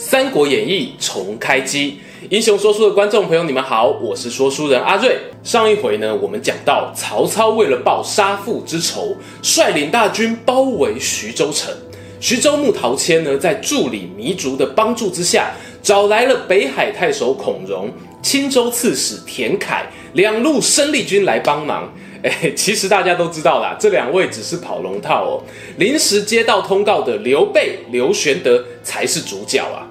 [0.00, 1.98] 三国演义》重开机。
[2.30, 5.18] 英雄说书的观众朋友，你们好，我是说书人阿瑞。
[5.42, 11.74] 上一回呢，我们讲到曹操为了报杀父之仇，率领大军包围徐州城。
[12.20, 15.50] 徐州牧陶谦呢，在助理糜竺的帮助之下，
[15.82, 17.90] 找来了北海太守孔融、
[18.22, 21.92] 青州刺史田楷两路生力军来帮忙。
[22.22, 25.42] 哎，其实大家都知道啦，这两位只是跑龙套哦。
[25.76, 29.86] 临时接到通告的刘备、刘玄德才是主角啊。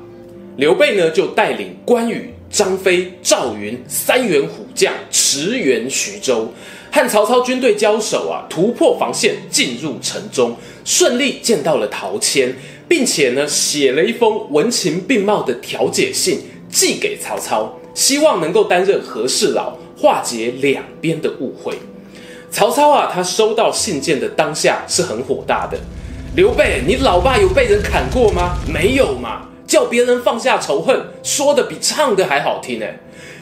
[0.57, 6.51] 刘备呢，就带领关羽、张飞、赵云三员虎将驰援徐州，
[6.91, 12.55] 和曹操军队交手啊，突破防线进入城中，顺利见到了陶谦，
[12.87, 16.39] 并且呢，写了一封文情并茂的调解信
[16.71, 21.77] 寄给曹操，希望能够担任和事佬，化解两边的误会。
[22.49, 25.77] 曹操啊，他收到信件的当下是很火大的。
[26.35, 28.57] 刘备，你老爸有被人砍过吗？
[28.67, 29.43] 没有嘛。
[29.67, 32.85] 叫别人放下仇恨，说的比唱的还好听呢。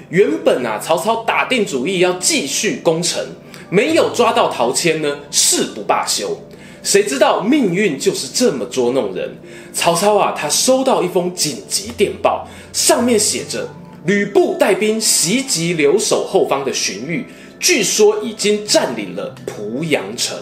[0.09, 3.23] 原本啊，曹操打定主意要继续攻城，
[3.69, 6.37] 没有抓到陶谦呢，誓不罢休。
[6.83, 9.35] 谁知道命运就是这么捉弄人。
[9.73, 13.67] 曹操啊，他收到一封紧急电报，上面写着：
[14.05, 17.23] 吕布带兵袭击留守后方的荀彧，
[17.59, 20.37] 据说已经占领了濮阳城。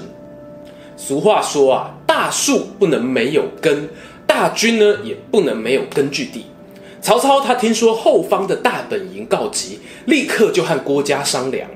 [0.97, 3.89] 俗话说啊，大树不能没有根。
[4.25, 6.45] 大军呢，也不能没有根据地。
[7.01, 11.69] 曹操他听说后方的大本营告急，立刻就和郭嘉商量。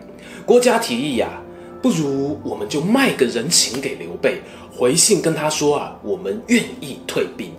[0.45, 1.43] 郭嘉提议呀、啊，
[1.81, 7.51] 不如我们就卖个人情给刘备，回信跟他说啊，我们愿意退兵。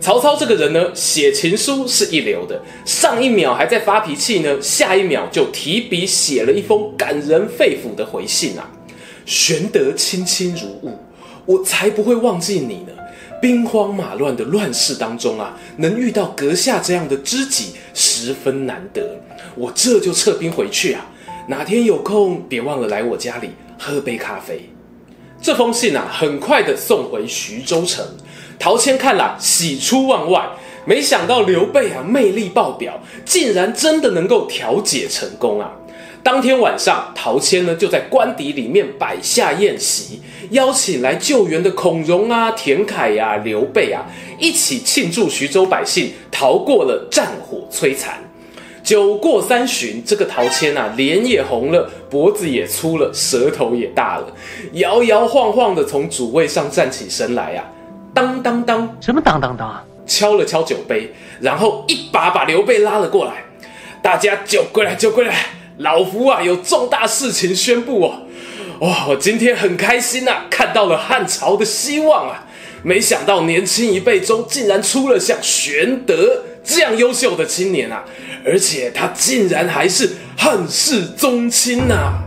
[0.00, 8.70] 曹操这个人呢，写情书是一流的，上一秒还在发脾气呢，下一秒就提笔写了一封感人肺腑的回信啊。
[9.26, 10.94] 玄德清清如晤，
[11.44, 12.93] 我才不会忘记你呢。
[13.44, 19.20] 兵荒马乱的乱世当中啊，能遇到阁下这样的知己，十分难得。
[19.54, 21.04] 我这就撤兵回去啊，
[21.46, 24.70] 哪天有空别忘了来我家里喝杯咖啡。
[25.42, 28.02] 这封信啊，很快的送回徐州城。
[28.58, 30.48] 陶谦看了喜出望外，
[30.86, 35.70] 没想到刘备啊，魅力爆表，竟然真的能够调解成功啊。
[36.24, 44.02] 当天晚上，陶谦呢就在官邸里面摆下宴席，邀请来救援的孔融啊、田凯呀、啊、刘备啊，
[44.38, 48.14] 一起庆祝徐州百姓逃过了战火摧残。
[48.82, 54.26] 酒过三巡，这个陶谦啊，脸也红了，脖子也粗了，舌头也大了，
[54.72, 57.64] 摇摇晃晃的从主位上站起身来啊，
[58.14, 59.84] 当当当，什么当当当？
[60.06, 63.44] 敲了敲酒杯，然后一把把刘备拉了过来，
[64.00, 65.34] 大家酒过来，酒过来。
[65.78, 68.22] 老夫啊，有重大事情宣布哦！
[68.80, 72.46] 哇、哦，我今天很开心呐、啊，看到了汉朝的希望啊！
[72.84, 78.04] 没想到年轻一辈中竟然出了像玄德这样优秀的青年啊！
[78.44, 82.22] 而且他竟然还是汉室宗亲呐、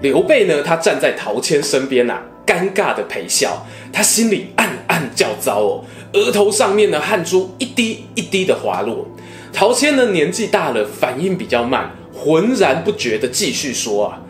[0.00, 5.84] 刘备呢，他站在陶谦身边呐、啊，尴尬的陪笑，他心里暗暗叫糟哦，
[6.14, 9.06] 额头上面的汗珠一滴一滴的滑落。
[9.52, 11.90] 陶谦呢，年纪大了，反应比较慢。
[12.16, 14.20] 浑然不觉地继续说啊，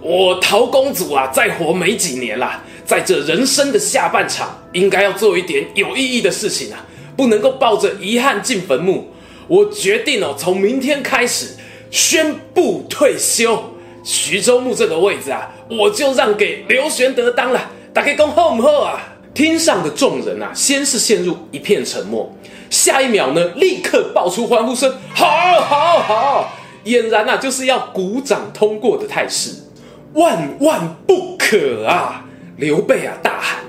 [0.00, 6.84] 我陶公主啊，再活没几年啦，在这人生的下半场，应该要做一点有意义的事情啊，
[7.16, 9.08] 不能够抱着遗憾进坟墓。
[9.48, 11.56] 我决定哦，从明天开始
[11.90, 13.74] 宣布退休，
[14.04, 17.72] 徐州牧这个位置啊，我就让给刘玄德当了。
[17.92, 19.00] 大家讲好不好啊？
[19.34, 22.32] 厅上的众人啊，先是陷入一片沉默，
[22.68, 25.26] 下一秒呢，立刻爆出欢呼声，好，
[25.60, 26.56] 好，好。
[26.84, 29.50] 俨然啊，就是要鼓掌通过的态势，
[30.14, 32.24] 万万不可啊！
[32.56, 33.60] 刘备啊，大喊：“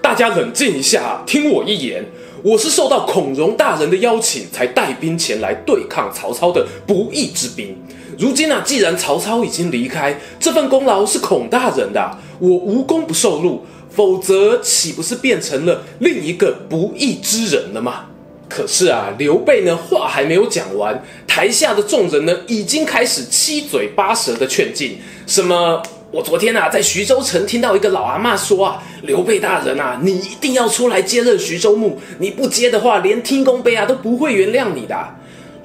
[0.00, 2.04] 大家冷静一下，听我一言。
[2.42, 7.76] 我是受到孔融大人的邀请，才带兵前来对抗曹操的不义之兵。
[8.18, 18.06] 如今啊，既然曹操已经离开，这份功劳是孔大人的，我无功不受禄，否则岂不是变成了另一个不义之人了吗？”
[18.54, 24.98] 可是啊，刘备呢，话还没有讲完，台下的众人呢，已经开始七嘴八舌的劝进。
[25.26, 25.82] 什么？
[26.10, 34.94] 我昨天啊，在徐州城听到一个老阿嬷说啊，刘备大人啊，你一定要出来接任徐州牧，你不接的话，连天公伯啊都不会原谅你的。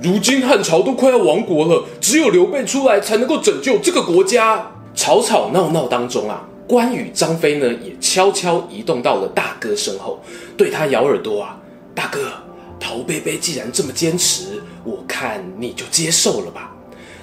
[0.01, 4.71] 如今汉朝都快要亡国了，只有刘备出来才能够拯救这个国家。
[4.95, 10.23] 吵吵闹闹当中啊，关羽、张飞呢也悄悄移动到了大哥身后，
[10.55, 11.57] 对他咬耳朵啊，
[11.93, 12.31] 大哥，
[12.79, 16.71] 陶贝贝既然这么坚持，我看你就接受了吧。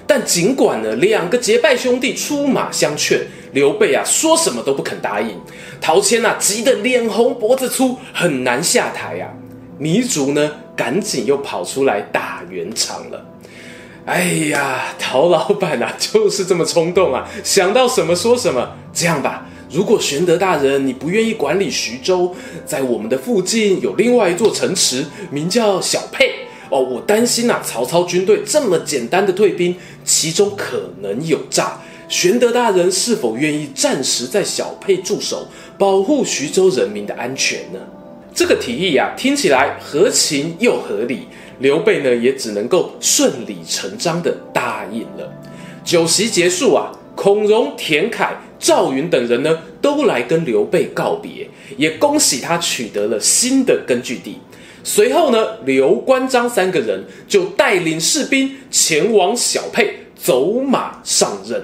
[0.07, 5.39] 但尽管呢，两个结拜兄弟出马相劝，刘备啊说什么都不肯答应。
[5.81, 9.29] 陶谦啊急得脸红脖子粗，很难下台啊。
[9.79, 13.25] 糜竺呢赶紧又跑出来打圆场了。
[14.05, 18.75] 哎呀，陶老板啊，就是这么冲动啊，想到什么说什么。
[18.93, 19.44] 这样吧，
[19.75, 22.33] 如果玄德大人你不愿意管理徐州，
[22.65, 26.33] 在我们的附近有另外一座城池，名叫小沛。
[26.69, 29.75] 哦，我担心啊，曹操军队这么简单的退兵，
[30.05, 31.77] 其中可能有诈。
[32.07, 35.45] 玄德大人是否愿意暂时在小沛驻守，
[35.77, 37.79] 保护徐州人民的安全呢？
[38.33, 41.27] 这个提议啊，听起来合情又合理。
[41.59, 45.29] 刘备呢，也只能够顺理成章的答应了。
[45.83, 48.35] 酒席结束啊，孔融、田楷、
[48.65, 51.47] 赵云等人呢，都来跟刘备告别，
[51.77, 54.39] 也恭喜他取得了新的根据地。
[54.83, 61.63] 随后呢，刘关张三个人就带领士兵前往小沛，走马上任。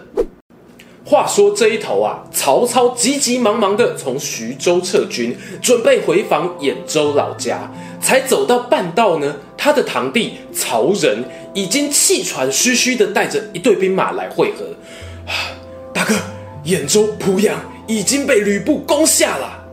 [1.03, 7.71] 话说这一头啊，曹操急急忙忙的从徐州撤军，准备回防兖州老家。
[7.99, 11.23] 才走到半道呢，他的堂弟曹仁
[11.55, 14.65] 已经气喘吁吁的带着一队兵马来会合。
[15.91, 16.13] 大哥，
[16.65, 19.65] 兖州、濮阳已经被吕布攻下了。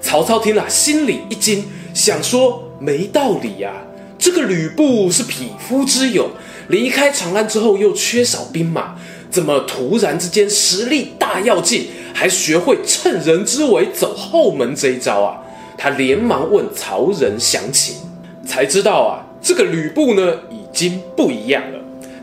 [0.00, 2.62] 曹操听了，心里一惊，想说。
[2.80, 3.80] 没道理呀、啊！
[4.18, 6.28] 这个吕布是匹夫之勇，
[6.68, 8.96] 离开长安之后又缺少兵马，
[9.30, 15.40] 怎么突然之间实力大跃进，还学会趁人之危走后门这一招啊？
[15.78, 17.96] 他连忙问曹仁详情，
[18.44, 21.62] 才知道啊，这个吕布呢已经不一样，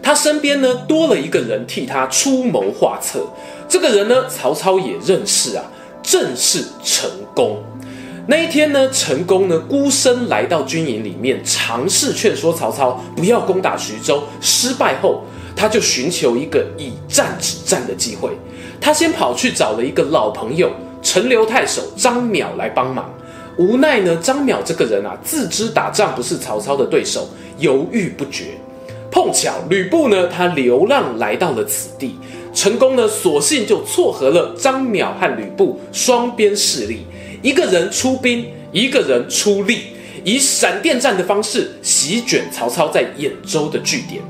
[0.02, 3.28] 他身边呢多了一个人替他出谋划策。
[3.70, 5.64] 这个人呢，曹操也认识啊，
[6.04, 7.58] 正是陈宫。
[8.28, 14.24] 那一天呢，陈宫呢孤身来到军营里面，尝试劝说曹操不要攻打徐州。
[14.42, 15.24] 失败后，
[15.56, 18.32] 他就寻求一个以战止战的机会。
[18.80, 20.72] 他先跑去找了一个老朋友
[21.02, 23.12] 陈留太守张邈来帮忙。
[23.58, 27.28] 无奈呢，张邈这个人啊，自知打仗不是曹操的对手，
[27.58, 28.58] 犹豫不决。
[29.12, 32.16] 碰巧吕布呢，他流浪来到了此地，
[32.54, 37.02] 陈宫呢，索性就撮合了张邈和吕布双边势力。
[37.42, 39.80] 一个人出兵，一个人出力，
[40.24, 44.22] 以闪电战的方式席卷曹操在兖州的据点，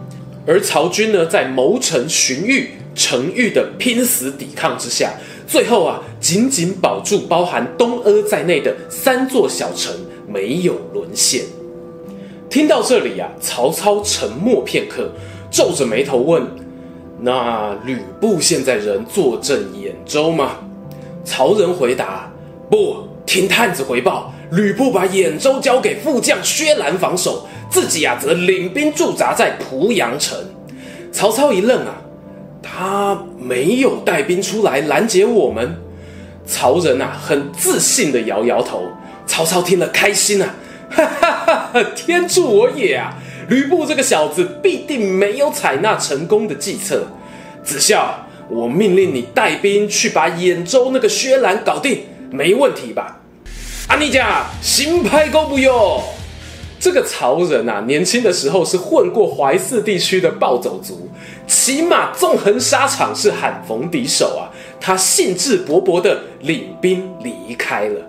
[0.47, 5.13] 而曹军呢，在谋臣、荀彧、程昱的拼死抵抗之下，
[5.47, 9.93] 最后啊，仅仅保住包含东阿在内的三座小城，
[10.27, 11.43] 没有沦陷。
[12.51, 15.09] 听到这里啊，曹操沉默片刻，
[15.49, 16.45] 皱着眉头问
[17.21, 20.57] ：“那吕布现在人坐镇兖州吗？”
[21.23, 22.29] 曹仁回答。
[22.69, 30.37] 不，听探子回报，吕布把兖州交给副将薛兰防守，自己啊则领兵驻扎在濮阳城。
[31.09, 32.01] 曹操一愣啊，
[32.61, 35.73] 他没有带兵出来拦截我们。
[36.45, 38.83] 曹仁啊很自信的摇摇头。
[39.25, 40.55] 曹操听了开心啊，
[40.91, 43.13] 哈哈哈，天助我也啊！
[43.49, 47.07] 吕布这个小子必定没有采纳成功的计策。
[47.63, 52.03] 子孝，我命令你带兵去把兖州那个薛兰搞定。
[52.29, 53.19] 没问题吧？
[53.87, 56.01] 阿尼甲，新派够不哟？
[56.79, 61.09] 这个曹仁啊，年轻的时候是混过淮泗地区的暴走族，
[61.45, 64.49] 骑马纵横沙场，是罕逢敌手啊。
[64.79, 68.01] 他兴致勃勃地领兵离开了。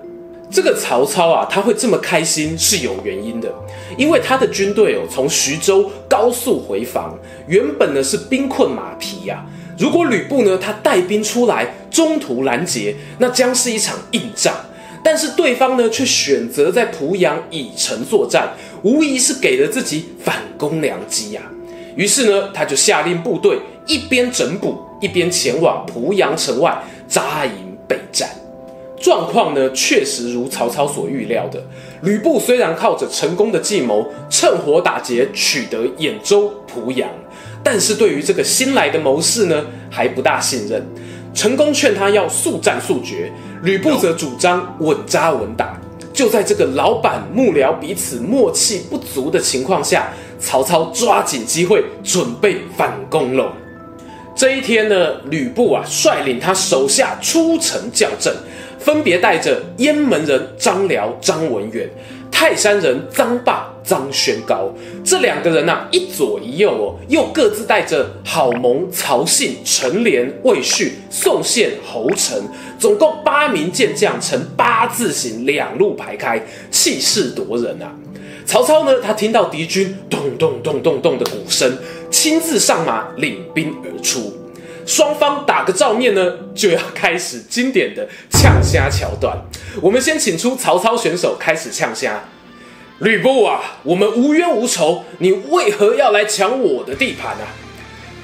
[0.52, 3.50] 这个曹操啊，他会这么开心是有原因的，
[3.96, 9.46] 因为他的军队哦，从徐州高速回防，原本呢是兵困马疲呀、
[9.78, 14.54] 如果吕布呢，他带兵出来，中途拦截，那将是一场硬仗。
[15.02, 21.48] 但是对方呢，却选择在濮阳以城作战，无疑是给了自己反攻良机呀、啊。
[21.96, 26.78] 于是呢，他就下令部队一边整补，一边前往濮阳城外
[27.08, 28.28] 扎营备战。
[29.02, 31.62] 状况呢，确实如曹操所预料的。
[32.02, 37.08] 吕布虽然靠着成功的计谋，趁火打劫，取得兖州、濮阳。
[37.64, 40.82] 但是对于这个新来的谋士呢，还不大信任。
[41.34, 43.32] 成功劝他要速战速决，
[43.62, 45.80] 吕布则主张稳扎稳打。
[46.12, 53.50] 就在这个老板幕僚彼此默契不足的情况下，曹操抓紧机会准备反攻喽。
[54.34, 58.34] 这一天呢，吕布啊率领他手下出城叫阵，
[58.78, 61.88] 分别带着雁门人张辽、张文远。
[62.30, 64.72] 泰山人张霸、张宣高
[65.04, 72.42] 这两个人呐、啊，一左一右哦，又各自带着郝萌、曹信、陈连、魏续、宋宪、侯成，
[72.80, 77.94] 总共八名健将，呈八字形两路排开，气势夺人啊！
[78.44, 81.70] 曹操呢，他听到敌军咚咚咚咚咚的鼓声，
[82.12, 84.38] 亲自上马领兵而出。
[84.84, 89.36] 双方打个照面呢，就要开始经典的呛虾桥段。
[89.80, 92.22] 我们先请出曹操选手开始呛虾。
[92.98, 97.46] 吕布啊，我们无冤无仇，你为何要来抢我的地盘啊？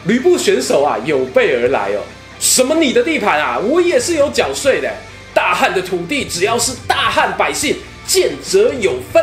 [0.04, 2.02] 吕布选手啊，有备而来哦。
[2.38, 3.58] 什么你的地盘啊？
[3.58, 4.92] 我也是有缴税的。
[5.34, 7.76] 大汉的土地，只要是大汉百姓，
[8.06, 9.22] 见者有份。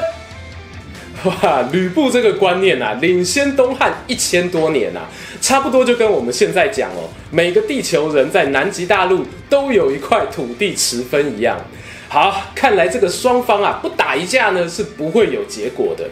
[1.25, 5.09] 哇，吕布这个观念啊，领先东汉一千多年啊，
[5.41, 11.57] 差不多就跟我们现在讲哦，每个地球人在南极大陆都有一块土地持分一样。
[12.07, 16.03] 好，看来这个双方啊，不打一架呢是不会有结果的。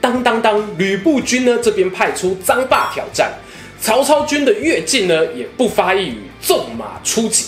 [0.00, 3.32] 当当当，吕布军呢这边派出张霸挑战，
[3.80, 7.46] 曹操军的乐进呢也不发一语，纵马出击。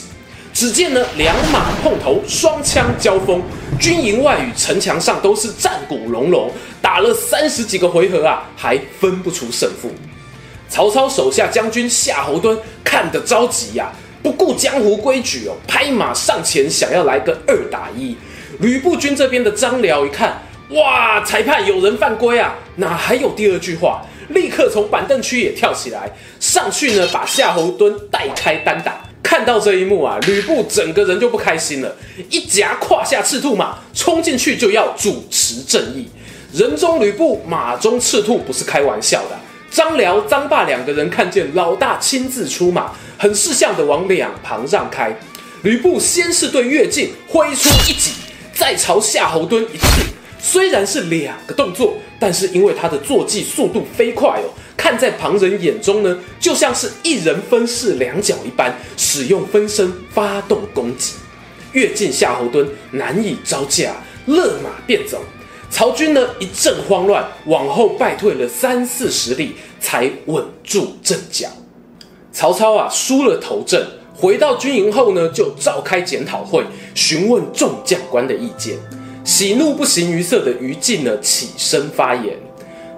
[0.52, 3.40] 只见呢两马碰头，双枪交锋，
[3.80, 6.50] 军营外与城墙上都是战鼓隆隆。
[6.92, 9.90] 打了三十几个回合啊，还分不出胜负。
[10.68, 18.14] 曹操手下将军夏侯惇看得着急呀、啊，不顾江湖规矩哦，拍马上前想要来个二打一。
[18.60, 24.02] 吕布军这边的张辽一看，哇，裁判有人犯规啊，哪还有第二句话？
[24.28, 29.02] 立刻从板凳区也跳起来，上去呢把夏侯惇带开单打。
[29.22, 31.96] 看到这一幕啊，吕布整个人就不开心了，
[32.28, 36.06] 一夹胯下赤兔马，冲进去就要主持正义。
[36.52, 39.38] 人中吕布，马中赤兔，不是开玩笑的。
[39.70, 45.18] 张辽、张霸两个人看见老大亲自出马，很识相的往两旁让开。
[45.62, 48.12] 吕布先是对乐进挥出一戟，
[48.52, 50.02] 再朝夏侯惇一刺。
[50.38, 61.14] 虽然是两个动作，但是因为他的坐骑速度飞快哦，看在旁人眼中呢，就像是一人分饰两角一般，使用分身发动攻击。
[61.72, 63.94] 乐进、夏侯惇难以招架，
[64.26, 65.24] 勒马便走。
[65.72, 71.48] 曹军呢一阵慌乱，往后败退了三四十里，才稳住阵脚。
[72.30, 73.82] 曹操啊输了头阵，
[74.14, 76.62] 回到军营后呢，就召开检讨会，
[76.94, 78.76] 询问众将官的意见。
[79.24, 82.36] 喜怒不形于色的于禁呢起身发言：“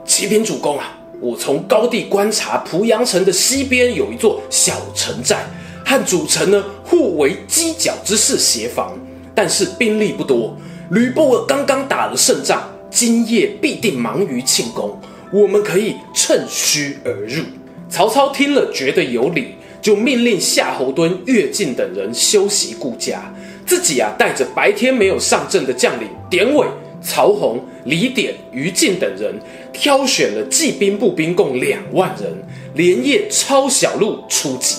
[0.04, 5.46] 启禀主公啊，我从高地观察濮阳城的西边有一座小城寨，
[5.86, 8.98] 和主城呢互为犄角之势协防，
[9.32, 10.56] 但是兵力不多。”
[10.90, 15.00] 吕布刚刚打了胜仗，今夜必定忙于庆功，
[15.32, 17.42] 我们可以趁虚而入。
[17.88, 23.32] 曹操听了觉得有理，就命令夏侯惇、乐进等人休息顾家，
[23.64, 26.66] 自己啊带着白天没有上阵的将领典韦、
[27.02, 29.34] 曹洪、李典、于禁等人，
[29.72, 32.30] 挑选了骑兵、步兵共两万人，
[32.74, 34.76] 连夜抄小路出击。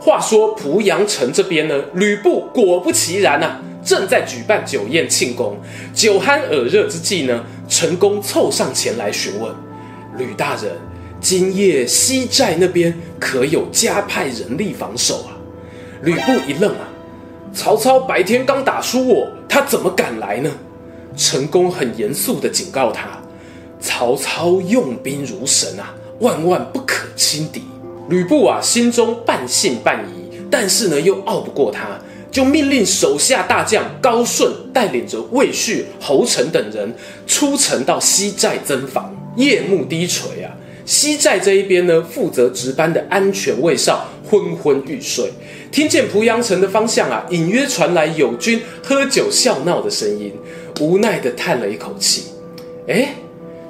[0.00, 3.60] 话说濮阳城这边呢，吕布果不其然啊。
[3.84, 5.56] 正在举办酒宴庆功，
[5.94, 9.52] 酒酣耳热之际呢，陈宫凑上前来询问
[10.18, 10.72] 吕大人
[11.20, 15.36] ：“今夜西寨那边可有加派人力防守啊？”
[16.02, 16.88] 吕布一愣啊，
[17.52, 20.50] 曹操白天刚打输我，他怎么敢来呢？
[21.16, 23.08] 陈宫很严肃地警告他
[23.80, 27.64] ：“曹操用兵如神啊，万万不可轻敌。”
[28.08, 31.98] 吕布啊，心中半信半疑，但是呢，又拗不过他。
[32.30, 36.94] 就命令手下大将高顺带领着魏续、侯成等人
[37.26, 39.14] 出城到西寨增防。
[39.36, 40.50] 夜幕低垂啊，
[40.84, 45.32] 西寨这一边呢，负责值班的安全卫哨昏昏欲睡，
[45.70, 50.32] 听见濮阳城的方向啊，隐约传来友军喝酒笑闹的声音，
[50.80, 52.24] 无奈地叹了一口气。
[52.88, 53.14] 哎，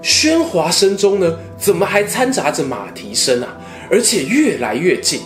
[0.02, 3.56] 喧哗声中呢，怎么还掺杂着马蹄声啊？
[3.90, 5.20] 而且越来越近。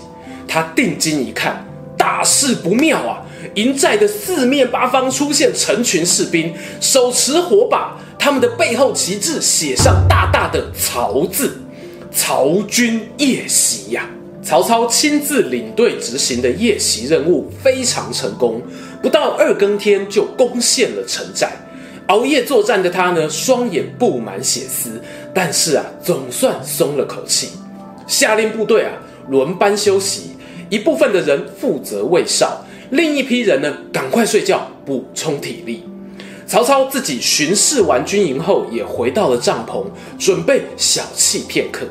[0.47, 1.65] 他定睛一看。
[1.97, 3.24] 大事不妙啊！
[3.55, 11.59] 营寨的四面八方出现成群士兵，手持火把，他们的背后旗帜写上大大的“曹”字，
[12.13, 14.09] 曹军夜袭呀！
[14.43, 18.61] 曹操亲自领队执行的夜袭任务非常成功，
[19.01, 21.51] 不到二更天就攻陷了城寨。
[22.09, 25.01] 熬夜作战的他呢，双眼布满血丝，
[25.33, 27.49] 但是啊，总算松了口气，
[28.07, 28.93] 下令部队啊
[29.31, 30.33] 轮班休息。
[30.69, 35.85] 一部分的人负责卫哨，另一批人呢，赶快睡觉补充体力。
[36.47, 39.85] 曹操自己巡视完军营后，也回到了帐篷，
[40.19, 41.87] 准备小憩片刻。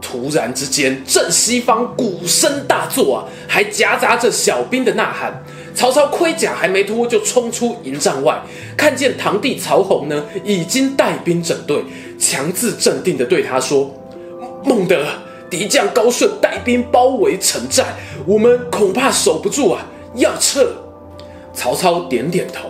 [0.00, 5.42] 突然之间，正西方鼓声大作啊，还夹杂着小兵的呐喊。
[5.74, 8.42] 曹操盔甲还没脱，就冲出营帐外，
[8.76, 11.82] 看见堂弟曹洪呢，已经带兵整队，
[12.18, 13.90] 强自镇定地对他说
[14.66, 15.02] ：“孟德，
[15.48, 17.86] 敌将高顺带兵包围城寨，
[18.26, 20.72] 我们恐怕守不住啊，要撤。”
[21.54, 22.68] 曹操点点头，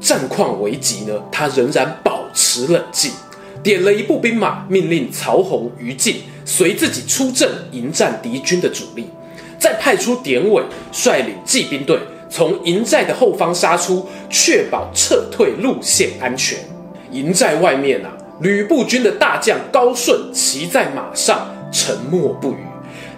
[0.00, 3.12] 战况危急呢，他仍然保持冷静，
[3.62, 9.08] 点了一部兵马，命令曹洪、于禁随自己出阵迎战敌军的主力，
[9.58, 11.98] 再派出典韦率领骑兵队。
[12.28, 16.58] 从营寨的后方杀出，确保撤退路线安全。
[17.12, 22.66] 营寨外面啊，吕布军的大将高顺骑在马上，沉默不语。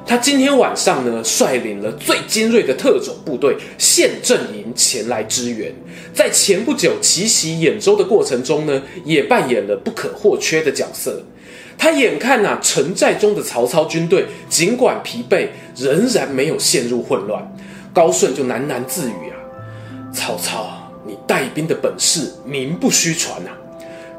[0.08, 5.70] 他今天晚上呢，率领了最精锐的特种部队陷阵营前来支援。
[6.14, 11.22] 在前不久奇袭兖州的过程中呢，也扮演了不可或缺的角色。
[11.76, 17.46] 他眼看啊，城寨中的曹操军队尽管疲惫，仍然没有陷入混乱。
[17.92, 19.36] 高顺就喃喃自语啊
[20.10, 23.50] ：“曹操，你带兵的本事名不虚传呐，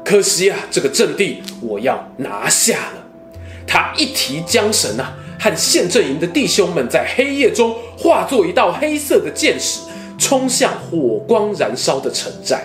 [0.04, 3.04] 可惜啊，这个阵地我要拿下了。”
[3.66, 9.80] 他一提缰绳啊，和陷阵营的弟兄们在黑夜中化作一道黑色的箭矢，
[10.18, 12.62] 冲向火光燃烧的城寨。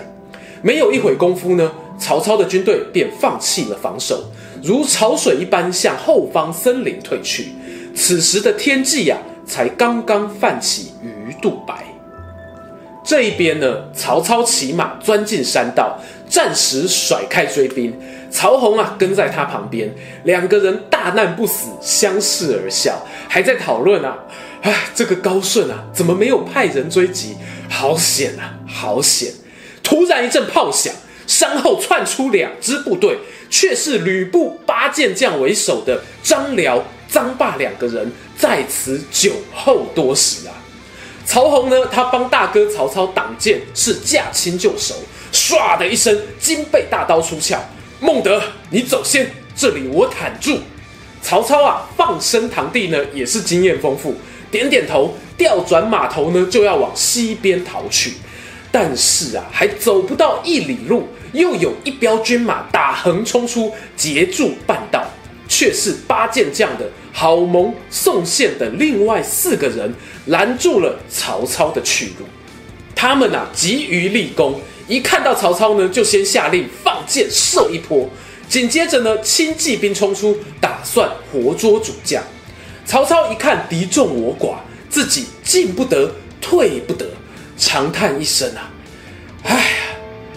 [0.62, 4.26] 没有一会功夫呢，曹操的军队便放弃了防守，
[4.62, 7.54] 如潮水一般向后方森林退去。
[7.96, 9.18] 此时的天际呀、
[9.48, 11.95] 才刚刚泛起鱼肚白。
[13.06, 17.94] 这一边呢，曹操骑马钻进山道，暂时甩开追兵。
[18.32, 19.94] 曹洪啊，跟在他旁边，
[20.24, 24.18] 两个人大难不死，相视而笑，还在讨论啊，
[24.62, 27.36] 哎，这个高顺啊，怎么没有派人追击？
[27.70, 29.32] 好险啊，好险！
[29.84, 30.92] 突然一阵炮响，
[31.28, 33.20] 山后窜出两支部队，
[33.50, 36.84] 却是吕布八健将为首的张辽。
[37.08, 40.52] 张霸两个人在此久候多时啊！
[41.26, 44.94] 曹洪呢，他帮大哥曹操挡箭，是驾轻就熟，
[45.34, 47.58] 唰的一声，金背大刀出鞘。
[48.00, 50.60] 孟德，你走先，这里我坦住。
[51.22, 54.16] 曹操啊，放生堂弟呢，也是经验丰富，
[54.52, 58.14] 点点头，调转马头呢，就要往西边逃去。
[58.72, 65.04] 但是啊，还走不到一里路，又有一彪军马打横冲出，截住半道。
[65.48, 69.94] 却是八健将的郝萌、宋宪等另外四个人
[70.26, 72.26] 拦住了曹操的去路。
[72.94, 78.10] 他们啊，急于立功，一看到曹操呢，就先下令放箭射一波。
[78.50, 82.22] 紧接着呢，轻骑兵冲出，打算活捉主将。
[82.86, 84.56] 曹操一看敌众我寡，
[84.90, 87.06] 自己进不得，退不得，
[87.58, 88.70] 长叹一声啊
[89.44, 89.62] ：“哎呀，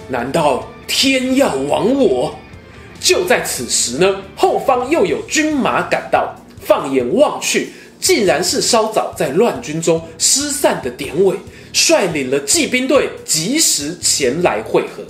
[0.09, 2.38] 难道天要亡我？”
[3.01, 6.35] 就在此时呢，后方又有军马赶到，
[6.69, 11.35] 放眼望去，竟然是稍早在乱军中失散的典韦，
[11.73, 15.03] 率领了骑兵队，及时前来会合。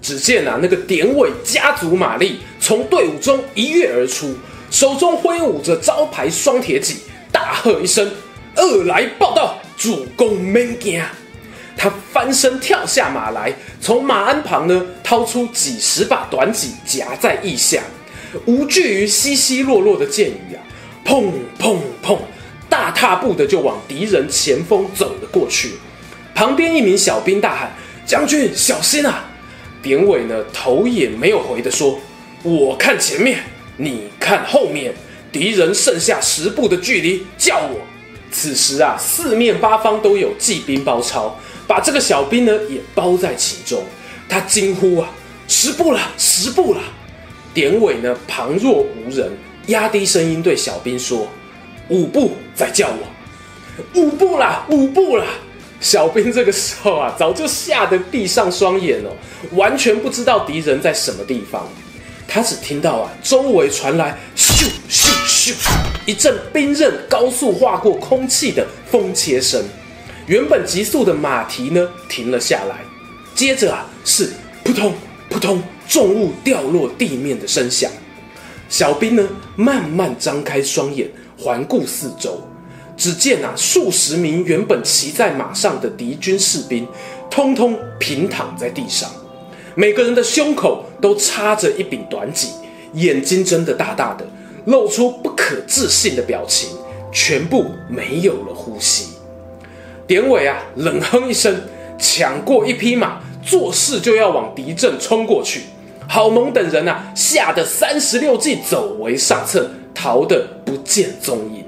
[0.00, 4.32] 只见啊，那个典韦加足马力，从队伍中一跃而出，
[4.70, 6.98] 手中挥舞着招牌双铁戟，
[7.32, 8.08] 大喝一声
[8.54, 11.02] ：“二来报道，主公免惊。”
[11.76, 17.82] 他翻身跳下马来，从马鞍旁呢掏出几十把短戟夹在腋下，
[18.46, 20.58] 无惧于稀稀落落的箭雨啊，
[21.04, 22.18] 砰砰砰，
[22.68, 25.72] 大踏步的就往敌人前锋走了过去。
[26.34, 27.72] 旁边一名小兵大喊
[28.06, 29.24] ：“将军小心啊！”
[29.82, 31.98] 典韦呢头也没有回的说
[32.42, 33.40] ：“我看前面，
[33.76, 34.94] 你看后面，
[35.30, 37.80] 敌人剩下十步的距离，叫我。”
[38.30, 41.38] 此时啊，四面八方都有骑兵包抄。
[41.66, 43.84] 把这个小兵呢也包在其中，
[44.28, 45.10] 他惊呼啊
[45.48, 46.80] ：“十步了，十步了！”
[47.52, 49.30] 典韦呢旁若无人，
[49.66, 51.28] 压低声音对小兵说
[51.88, 53.06] ：“五步，再叫我。
[53.94, 55.24] ”五步了，五步了！
[55.80, 59.10] 小兵这个时候啊，早就吓得闭上双眼了，
[59.52, 61.68] 完全不知道敌人在什么地方。
[62.28, 65.54] 他只听到啊，周围传来咻咻咻
[66.06, 69.62] 一阵兵刃高速划过空气的风切声。
[70.26, 72.76] 原本急速的马蹄呢停了下来，
[73.34, 74.30] 接着啊是
[74.62, 74.94] 扑通
[75.28, 77.90] 扑通重物掉落地面的声响。
[78.68, 82.40] 小兵呢慢慢张开双眼，环顾四周，
[82.96, 86.86] 只见啊数十名原本骑在马上的敌军士兵，
[87.30, 89.10] 通通平躺在地上，
[89.74, 92.48] 每个人的胸口都插着一柄短戟，
[92.94, 94.26] 眼睛睁得大大的，
[94.66, 96.70] 露出不可置信的表情，
[97.12, 99.14] 全部没有了呼吸。
[100.06, 101.54] 典韦啊，冷哼一声，
[101.98, 105.62] 抢过一匹马，作势就要往敌阵冲过去。
[106.12, 111.64] 郝萌等人啊，吓得三十六计走为上策，逃得不见踪影。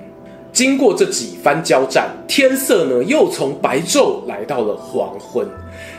[0.53, 5.49] 经过这几番交战，天色呢又从白昼来到了黄昏，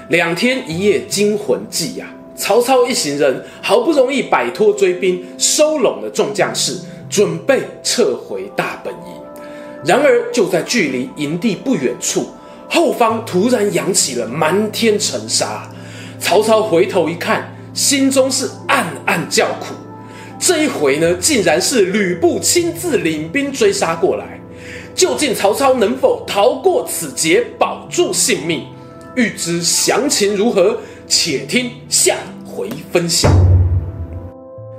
[0.09, 2.05] 两天一夜惊魂记呀、
[2.35, 6.77] 曹操一行人好不容易摆脱追兵，收拢了众将士，
[7.09, 9.21] 准备撤回大本营。
[9.83, 12.27] 然而就在距离营地不远处，
[12.69, 15.67] 后方突然扬起了漫天尘沙。
[16.19, 19.75] 曹操回头一看，心中是暗暗叫苦。
[20.39, 24.39] 这一回呢，竟然是吕布亲自领兵追杀过来。
[24.95, 28.63] 究竟曹操能否逃过此劫，保住性命？
[29.15, 30.77] 欲知详情如何？
[31.07, 33.29] 且听下回分享。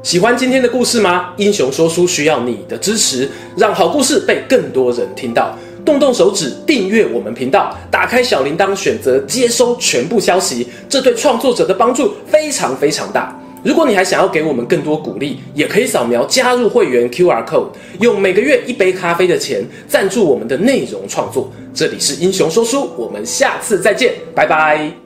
[0.03, 1.35] 喜欢今天的故事吗？
[1.37, 5.55] 英雄说书需要你的支持，让好故事被更多人听到。
[5.87, 13.41] 动动手指订阅我们频道，打开小铃铛，选择接收全部消息，这对创作者的帮助非常非常大。
[13.63, 17.69] 如果你还想要给我们更多鼓励，也可以扫描加入会员 QR code，
[18.01, 21.51] 用每个月一杯咖啡的钱赞助我们的内容创作。
[21.73, 25.06] 这里是英雄说书，我们下次再见，拜拜。